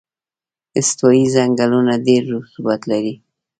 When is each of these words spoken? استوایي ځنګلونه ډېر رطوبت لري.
استوایي 0.79 1.25
ځنګلونه 1.35 1.93
ډېر 2.07 2.21
رطوبت 2.33 2.81
لري. 2.91 3.13